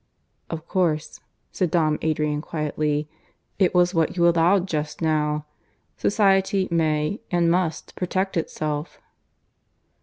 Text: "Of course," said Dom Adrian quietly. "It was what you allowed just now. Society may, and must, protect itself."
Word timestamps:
"Of 0.49 0.67
course," 0.67 1.19
said 1.51 1.69
Dom 1.69 1.99
Adrian 2.01 2.41
quietly. 2.41 3.07
"It 3.59 3.75
was 3.75 3.93
what 3.93 4.17
you 4.17 4.27
allowed 4.27 4.67
just 4.67 4.99
now. 4.99 5.45
Society 5.95 6.67
may, 6.71 7.21
and 7.29 7.51
must, 7.51 7.95
protect 7.95 8.35
itself." 8.35 8.99